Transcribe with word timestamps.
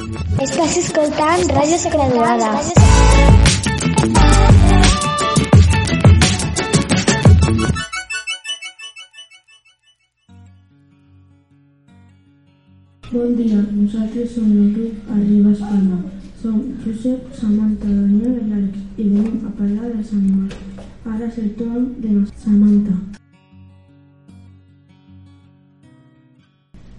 Estàs 0.00 0.76
escoltant 0.80 1.42
Ràdio 1.52 1.76
Sagraduada. 1.80 2.52
Bon 13.10 13.36
dia, 13.36 13.60
nosaltres 13.60 14.32
som 14.32 14.48
el 14.48 14.72
grup 14.72 15.12
Arriba 15.12 15.52
Espanya. 15.52 16.00
Som 16.40 16.56
Josep, 16.86 17.28
Samantha, 17.36 17.84
Daniel 17.84 18.40
i 18.40 18.48
Àlex 18.56 18.74
i 18.96 19.04
venim 19.04 19.44
a 19.44 19.52
parlar 19.60 19.92
dels 19.92 20.16
animals. 20.16 20.54
Ara 21.04 21.26
és 21.28 21.42
el 21.44 21.52
torn 21.60 21.90
de 22.00 22.16
Samantha. 22.40 23.00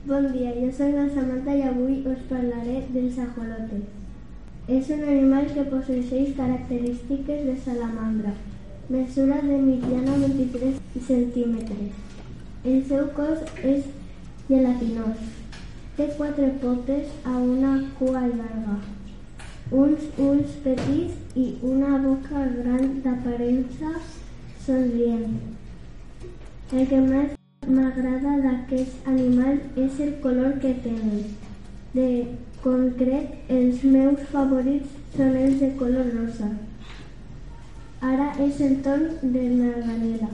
Bon 0.04 0.24
dia, 0.34 0.50
jo 0.58 0.68
soc 0.74 0.96
la 0.98 1.04
Samantha 1.14 1.54
i 1.54 1.60
avui 1.62 2.00
us 2.10 2.22
parlaré 2.26 2.80
dels 2.90 3.18
ajolotes. 3.22 3.82
És 4.76 4.88
un 4.96 5.02
animal 5.06 5.50
que 5.54 5.66
posseix 5.70 6.32
característiques 6.38 7.44
de 7.46 7.54
salamandra. 7.66 8.32
Mesura 8.90 9.36
de 9.44 9.60
mitjana 9.62 10.16
23 10.24 10.80
centímetres. 11.08 12.00
El 12.66 12.80
seu 12.90 13.12
cos 13.18 13.44
és 13.74 13.86
gelatinós. 14.48 15.22
Té 16.00 16.08
quatre 16.18 16.50
potes 16.64 17.12
a 17.24 17.36
una 17.38 17.74
cua 18.00 18.24
llarga, 18.24 18.80
uns 19.84 20.08
ulls 20.30 20.56
petits 20.64 21.38
i 21.44 21.46
una 21.74 22.00
boca 22.08 22.48
gran 22.56 22.90
d'aparença 23.06 23.94
somrient. 24.66 25.38
El 26.72 26.90
que 26.90 27.04
més 27.06 27.38
m'agrada 27.68 28.32
d'aquest 28.44 29.08
animal 29.08 29.60
és 29.76 30.00
el 30.00 30.14
color 30.22 30.54
que 30.62 30.74
tenen. 30.84 31.26
De 31.94 32.08
concret, 32.64 33.36
els 33.58 33.84
meus 33.84 34.24
favorits 34.32 34.96
són 35.16 35.36
els 35.42 35.60
de 35.60 35.70
color 35.82 36.10
rosa. 36.16 36.50
Ara 38.02 38.32
és 38.46 38.62
el 38.68 38.80
torn 38.88 39.14
de 39.36 39.44
Daniela. 39.60 40.32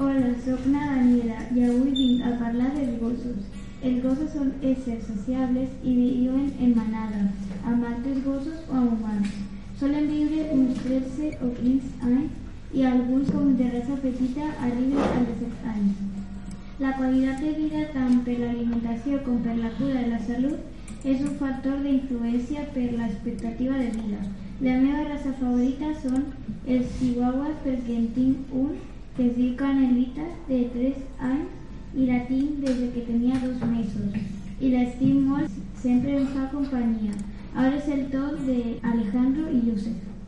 Hola, 0.00 0.34
sóc 0.44 0.66
la 0.74 0.90
Daniela 0.90 1.38
i 1.54 1.64
avui 1.70 1.94
vinc 2.00 2.26
a 2.26 2.34
parlar 2.42 2.74
dels 2.74 2.98
gossos. 3.04 3.40
Els 3.82 4.02
gossos 4.02 4.34
són 4.34 4.52
éssers 4.74 5.06
sociables 5.06 5.78
i 5.84 5.96
viuen 6.02 6.50
en 6.58 6.74
manada, 6.82 7.24
amb 7.64 7.86
altres 7.94 8.22
gossos 8.26 8.68
o 8.68 8.84
humans. 8.90 9.40
Solen 9.78 10.10
viure 10.10 10.46
uns 10.58 10.82
13 10.82 11.34
o 11.40 11.54
15 11.62 12.08
anys 12.10 12.49
i 12.72 12.84
alguns, 12.84 13.30
com 13.30 13.54
de 13.58 13.68
raça 13.70 13.96
petita, 14.02 14.46
arriben 14.62 14.98
als 14.98 15.28
17 15.28 15.70
anys. 15.74 15.96
La 16.80 16.92
qualitat 16.96 17.40
de 17.44 17.54
vida, 17.56 17.86
tant 17.94 18.20
per 18.26 18.36
l'alimentació 18.38 19.18
com 19.24 19.40
per 19.46 19.56
la 19.56 19.72
cura 19.78 20.04
de 20.04 20.12
la 20.12 20.20
salut, 20.28 20.60
és 21.04 21.24
un 21.24 21.34
factor 21.40 21.80
d'influència 21.84 22.66
per 22.74 22.86
l'expectativa 22.92 23.78
de 23.80 23.90
vida. 23.96 24.20
La 24.60 24.76
meva 24.80 25.06
raça 25.08 25.32
favorita 25.40 25.90
són 26.02 26.26
els 26.66 26.94
chihuahuas 26.98 27.58
perquè 27.64 27.96
en 27.96 28.08
tinc 28.16 28.54
un 28.62 28.76
que 29.16 29.26
es 29.26 29.34
diu 29.36 29.54
Canelita, 29.56 30.28
de 30.48 30.60
3 30.74 31.24
anys, 31.30 31.56
i 31.94 32.06
la 32.06 32.20
tinc 32.28 32.60
des 32.64 32.76
de 32.80 32.90
que 32.94 33.06
tenia 33.08 33.40
dos 33.42 33.64
mesos. 33.72 34.20
I 34.60 34.70
l'estim 34.74 35.26
molt, 35.28 35.58
sempre 35.82 36.14
em 36.20 36.28
fa 36.36 36.46
companyia. 36.54 37.16
Ara 37.54 37.74
és 37.80 37.88
el 37.96 38.06
torn 38.14 38.46
de 38.46 38.60
Alejandro 38.92 39.48
i 39.50 39.64
Josep. 39.66 40.19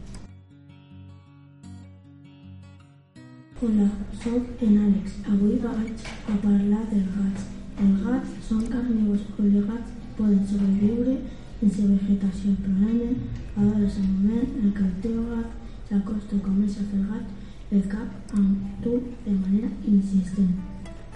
Hola, 3.62 3.84
sóc 4.20 4.42
en 4.60 4.78
Àlex. 4.84 5.20
Avui 5.30 5.52
vaig 5.62 6.06
a 6.26 6.34
parlar 6.42 6.80
dels 6.90 7.10
gats. 7.14 7.42
Els 7.82 8.00
gats 8.02 8.30
són 8.48 8.62
carnívors 8.72 9.20
o 9.36 9.44
els 9.44 9.68
gats 9.68 9.92
poden 10.16 10.40
sobreviure 10.48 11.12
sense 11.60 11.84
vegetació. 11.90 12.56
Probablement 12.64 13.20
ara 13.54 13.84
és 13.86 13.98
el 14.00 14.08
moment 14.08 14.56
en 14.62 14.72
què 14.78 14.82
el 14.88 14.96
teu 15.04 15.20
gat 15.28 15.52
s'acosta 15.90 16.34
i 16.34 16.42
comença 16.48 16.82
a 16.82 16.88
fer 16.88 17.04
gat 17.12 17.76
el 17.76 17.84
cap 17.92 18.34
amb 18.40 18.82
tu 18.82 18.96
de 19.28 19.36
manera 19.36 19.70
insistent. 19.92 20.56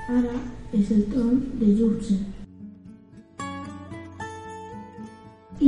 Ara 0.07 0.37
és 0.71 0.93
el 0.99 1.03
torn 1.17 1.41
de 1.59 1.73
Jurse. 1.81 2.21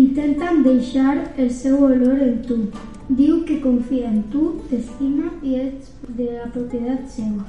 Intentan 0.05 0.63
deixar 0.63 1.17
el 1.35 1.51
seu 1.51 1.83
olor 1.89 2.23
en 2.29 2.39
tu. 2.47 2.61
Diu 3.09 3.45
que 3.47 3.55
confia 3.65 4.11
en 4.11 4.19
tu, 4.29 4.41
t'estima 4.69 5.31
i 5.41 5.55
ets 5.57 5.95
de 6.13 6.27
la 6.29 6.49
propietat 6.53 7.07
seva. 7.09 7.47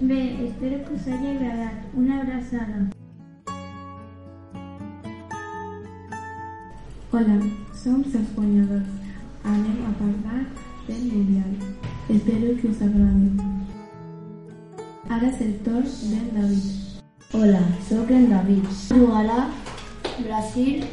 Bé, 0.00 0.20
espero 0.46 0.78
que 0.86 0.94
us 0.94 1.10
hagi 1.12 1.34
agradat. 1.34 1.84
Una 2.00 2.22
abraçada. 2.22 2.80
Hola, 7.12 7.36
som 7.82 8.00
els 8.00 8.32
guanyadors. 8.38 8.88
Anem 9.44 9.84
a 9.84 9.92
parlar 10.00 10.40
del 10.88 11.04
Mundial. 11.12 11.52
Espero 12.08 12.56
que 12.56 12.72
us 12.72 12.82
agradi. 12.88 13.30
Ara 15.10 15.28
és 15.28 15.40
el 15.44 15.56
torn 15.68 15.92
del 16.08 16.26
David. 16.40 16.66
Hola, 17.36 17.64
sóc 17.84 18.10
en 18.10 18.30
David. 18.32 18.76
Jugarà 18.88 19.50
Brasil 20.24 20.86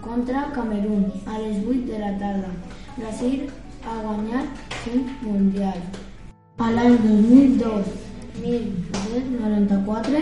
contra 0.00 0.52
Camerún 0.52 1.12
a 1.26 1.38
les 1.38 1.64
8 1.64 1.86
de 1.86 1.98
la 1.98 2.18
tarda. 2.18 2.48
Brasil 2.96 3.48
ha 3.84 4.02
guanyat 4.02 4.46
5 4.84 5.22
mundials. 5.22 5.84
A 6.58 6.70
l'any 6.70 6.98
2002, 7.02 7.86
1994, 8.42 10.18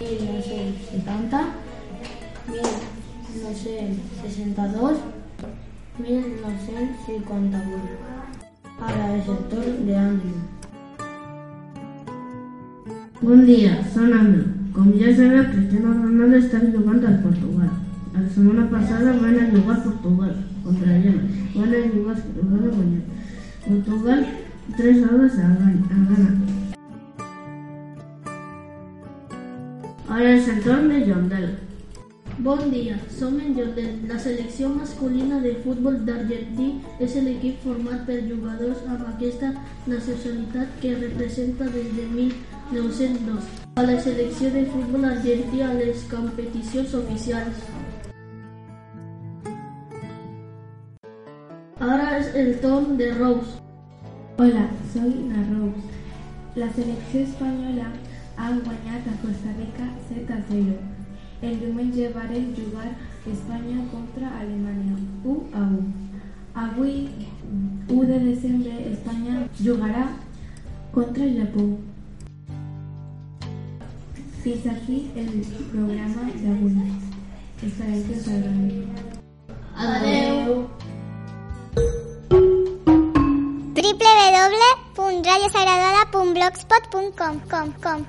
1970, 0.00 1.48
1962, 2.48 4.98
1958. 5.98 8.18
Ara 8.78 9.16
és 9.16 9.28
el 9.28 9.38
torn 9.50 9.86
de 9.86 9.96
Andrew. 9.98 10.38
Bon 13.20 13.44
dia, 13.44 13.84
són 13.92 14.12
Andrew. 14.14 14.58
Com 14.78 14.92
ja 14.94 15.10
sabeu, 15.10 15.42
Cristiano 15.50 15.90
Ronaldo 15.96 16.38
està 16.38 16.58
jugant 16.70 17.02
al 17.02 17.18
Portugal. 17.24 17.87
La 18.18 18.28
setmana 18.28 18.68
passada 18.68 19.12
van 19.12 19.38
a 19.38 19.48
jugar 19.50 19.82
Portugal 19.84 20.34
contra 20.64 20.86
Ghana. 20.86 21.22
Van 21.54 21.72
a 21.72 21.82
jugar 21.94 22.16
van 22.50 22.64
a 22.64 22.70
guanyar. 22.74 23.02
Portugal 23.64 24.26
3 24.76 25.04
a 25.04 25.12
2 25.12 25.38
a 25.38 25.48
Ghana. 25.58 26.30
Ara 30.08 30.32
és 30.32 30.48
el 30.48 30.60
torn 30.64 30.88
de 30.88 31.04
Jondel. 31.06 31.48
Bon 32.38 32.70
dia, 32.72 32.98
som 33.20 33.38
en 33.38 33.54
Jordan. 33.54 33.94
La 34.08 34.18
selecció 34.18 34.68
masculina 34.74 35.38
de 35.38 35.54
futbol 35.62 36.00
d'Argentí 36.08 36.68
és 36.98 37.14
l'equip 37.22 37.62
format 37.62 38.02
per 38.10 38.18
jugadors 38.26 38.82
amb 38.88 39.06
aquesta 39.12 39.52
nacionalitat 39.86 40.74
que 40.82 40.96
representa 41.06 41.70
des 41.70 41.94
de 41.94 42.10
1902 42.18 43.58
a 43.78 43.82
la 43.82 44.00
selecció 44.02 44.50
de 44.50 44.64
futbol 44.66 45.04
argentí 45.04 45.62
a 45.62 45.72
les 45.74 46.02
competicions 46.10 46.94
oficials. 46.94 47.62
Ara 51.88 52.18
és 52.18 52.34
el 52.36 52.48
torn 52.60 52.98
de 52.98 53.06
Rose. 53.14 53.54
Hola, 54.36 54.64
soy 54.92 55.12
la 55.30 55.42
Rose. 55.46 55.84
La 56.54 56.66
selecció 56.74 57.22
espanyola 57.22 57.86
ha 58.36 58.48
guanyat 58.50 59.06
a 59.08 59.14
Costa 59.22 59.54
Rica 59.56 59.86
7 60.10 60.34
a 60.34 60.42
0. 60.50 60.74
El 61.40 61.54
diumenge 61.62 62.10
varen 62.12 62.50
jugar 62.58 62.90
Espanya 63.32 63.86
contra 63.94 64.34
Alemanya 64.40 64.98
1 65.24 65.48
a 65.54 65.62
1. 65.64 65.80
Avui, 66.66 67.08
1 67.88 68.04
de 68.12 68.20
desembre, 68.26 68.92
Espanya 68.92 69.48
jugarà 69.62 70.10
contra 70.92 71.24
el 71.24 71.40
Japó. 71.40 71.66
Aquí 74.76 75.10
el 75.16 75.32
programa 75.72 76.28
d'avui. 76.44 76.76
Esperem 77.62 78.02
que 78.04 78.20
us 78.20 78.28
agradi. 78.28 78.87
www.radiosagraduada.blogspot.com 85.48 87.40
com, 87.48 87.72
com. 87.80 88.06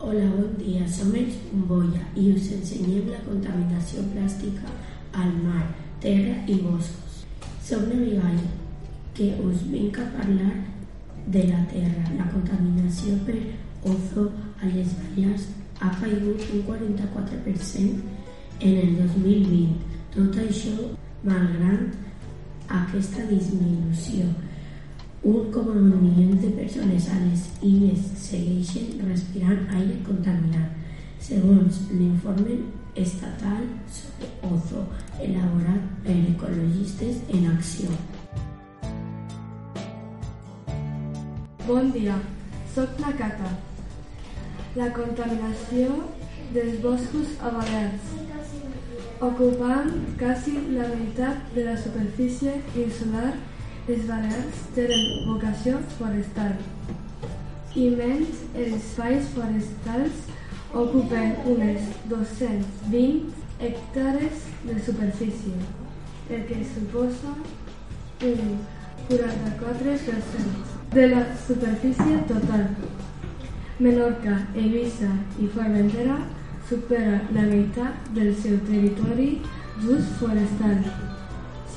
Hola, 0.00 0.26
bon 0.34 0.54
dia. 0.58 0.86
Som 0.88 1.14
els 1.14 1.36
Bombolla 1.50 2.02
i 2.16 2.32
us 2.34 2.50
ensenyem 2.56 3.10
la 3.12 3.20
contaminació 3.26 4.02
plàstica 4.14 4.66
al 5.14 5.30
mar, 5.44 5.66
terra 6.02 6.34
i 6.46 6.58
boscos. 6.62 7.22
Som 7.62 7.86
Navigall, 7.90 8.40
que 9.14 9.30
us 9.44 9.62
vinc 9.70 9.98
a 9.98 10.08
parlar 10.16 10.54
de 11.26 11.44
la 11.50 11.62
terra. 11.70 12.02
La 12.18 12.26
contaminació 12.32 13.18
per 13.26 13.38
ozo 13.86 14.30
a 14.58 14.66
les 14.66 14.94
Balears 14.98 15.48
ha 15.80 15.92
caigut 16.00 16.42
un 16.50 16.66
44% 16.66 18.02
en 18.60 18.74
el 18.82 18.96
2020. 19.04 19.78
Tot 20.14 20.38
això 20.42 20.74
malgrat 21.22 21.94
aquesta 22.68 23.26
disminució. 23.28 24.26
Un 25.24 25.50
com 25.50 25.66
un 25.66 25.88
milió 26.00 26.34
de 26.40 26.48
persones 26.54 27.08
a 27.10 27.16
les 27.24 27.46
illes 27.66 28.04
segueixen 28.22 29.00
respirant 29.08 29.64
aire 29.74 29.96
contaminat, 30.06 30.76
segons 31.18 31.80
l'informe 31.90 32.60
estatal 32.94 33.64
sobre 33.96 34.30
ozo 34.46 34.84
elaborat 35.18 35.90
per 36.04 36.14
ecologistes 36.34 37.18
en 37.34 37.50
acció. 37.50 37.90
Bon 41.66 41.90
dia, 41.92 42.20
sóc 42.76 43.02
la 43.02 43.10
Cata. 43.18 43.50
La 44.78 44.92
contaminació 44.94 45.98
dels 46.54 46.78
boscos 46.80 47.34
a 47.42 47.50
Balears, 47.58 48.14
ocupant 49.18 49.90
quasi 50.22 50.54
la 50.78 50.86
meitat 50.94 51.50
de 51.58 51.66
la 51.66 51.76
superfície 51.76 52.60
insular, 52.86 53.34
les 53.88 54.02
Balears 54.04 54.58
tenen 54.76 55.04
vocació 55.24 55.78
forestal 55.96 56.52
i 57.82 57.86
menys 57.96 58.42
els 58.52 58.74
espais 58.76 59.30
forestals 59.32 60.26
ocupen 60.82 61.32
unes 61.52 61.86
220 62.10 63.38
hectàrees 63.64 64.44
de 64.66 64.76
superfície, 64.88 65.54
el 66.28 66.44
que 66.50 66.58
suposa 66.74 67.32
un 68.28 68.58
44% 69.08 70.92
de 70.94 71.08
la 71.14 71.22
superfície 71.46 72.18
total. 72.28 72.66
Menorca, 73.78 74.34
Eivissa 74.54 75.12
i 75.40 75.48
Formentera 75.54 76.18
supera 76.68 77.22
la 77.32 77.44
meitat 77.48 78.10
del 78.12 78.34
seu 78.42 78.58
territori 78.68 79.30
d'ús 79.80 80.12
forestal, 80.20 80.82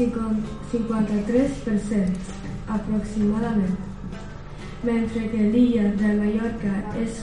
53% 0.10 2.18
aproximadament, 2.68 3.78
mentre 4.84 5.30
que 5.30 5.42
l'illa 5.54 5.86
de 6.00 6.10
Mallorca 6.18 6.76
és 7.02 7.14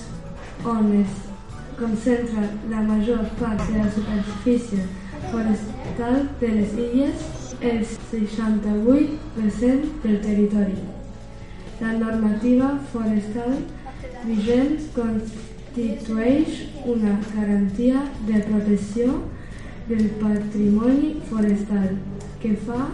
on 0.64 0.92
es 1.00 1.12
concentra 1.78 2.42
la 2.70 2.82
major 2.82 3.24
part 3.40 3.70
de 3.70 3.78
la 3.78 3.90
superfície 3.90 4.78
forestal 5.30 6.28
de 6.40 6.48
les 6.48 6.72
illes, 6.84 7.14
el 7.60 7.84
68% 7.84 10.02
del 10.02 10.20
territori. 10.20 10.74
La 11.80 11.92
normativa 11.92 12.80
forestal 12.92 13.58
vigent 14.24 14.78
constitueix 14.94 16.48
una 16.84 17.20
garantia 17.34 18.02
de 18.26 18.38
protecció 18.50 19.06
del 19.88 20.06
patrimoni 20.22 21.16
forestal 21.30 21.88
que 22.42 22.54
fa 22.66 22.88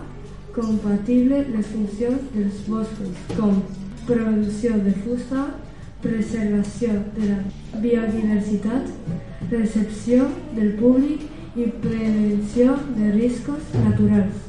compatible 0.54 1.42
les 1.50 1.66
funcions 1.66 2.30
dels 2.34 2.62
boscos, 2.68 3.22
com 3.34 3.62
producció 4.06 4.78
de 4.84 4.92
fusta, 5.04 5.46
preservació 6.04 6.92
de 7.16 7.30
la 7.30 7.80
biodiversitat, 7.80 8.90
recepció 9.50 10.28
del 10.54 10.74
públic 10.80 11.24
i 11.56 11.68
prevenció 11.82 12.76
de 12.96 13.10
riscos 13.14 13.74
naturals. 13.84 14.40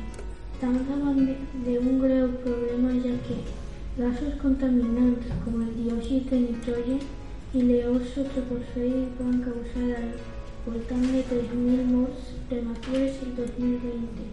Estamos 0.57 0.81
hablando 0.91 1.33
de 1.65 1.77
un 1.77 1.99
greu 2.01 2.29
problema 2.43 2.91
ya 2.91 3.13
que 3.27 3.37
gasos 3.95 4.33
contaminantes 4.41 5.31
como 5.45 5.61
el 5.61 5.75
dióxido 5.75 6.31
de 6.31 6.39
nitrógeno 6.39 6.97
y 7.53 7.61
l'eoso 7.61 8.23
troposfèric 8.33 9.19
van 9.19 9.37
causar 9.45 9.89
al 10.01 10.09
voltant 10.65 11.05
de 11.13 11.21
3.000 11.29 11.85
morts 11.93 12.33
prematures 12.49 13.21
el 13.21 13.35
2020. 13.35 14.25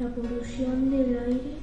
La 0.00 0.10
pol·lució 0.16 0.74
de 0.90 1.06
l'aire 1.12 1.54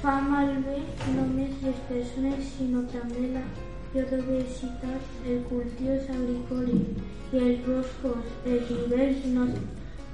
fa 0.00 0.14
malbé 0.30 0.78
no 0.86 1.26
només 1.26 1.58
les 1.66 1.82
persones 1.90 2.54
sinó 2.54 2.86
també 2.94 3.34
la 3.34 3.44
biodiversitat, 3.90 5.02
els 5.26 5.46
cultius 5.50 6.06
agrícoles 6.14 6.86
i 7.34 7.46
els 7.50 7.66
boscos. 7.66 8.34
Els 8.46 8.70
nivells 8.78 9.26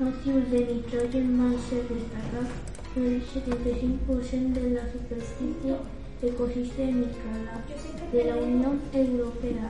nocius 0.01 0.53
de 0.57 0.69
nitrogen 0.73 1.35
van 1.37 1.59
ser 1.69 1.89
destacats 1.93 2.72
el 2.97 3.23
75% 3.23 4.53
de 4.53 4.71
la 4.71 4.83
superfície 4.93 5.77
ecosistémica 6.23 7.33
de 8.13 8.25
la 8.25 8.37
Unió 8.37 8.75
Europea, 8.93 9.69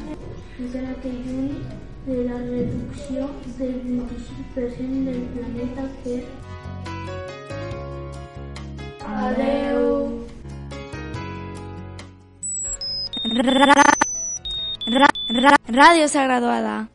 que 1.02 1.08
lluny 1.08 1.62
de 2.06 2.24
la 2.24 2.38
reducció 2.38 3.30
del 3.58 3.82
25% 3.84 5.04
del 5.04 5.22
planeta 5.22 5.88
per 6.02 6.24
Adeu! 9.06 10.26
Radio 15.68 16.08
Sagraduada. 16.08 16.88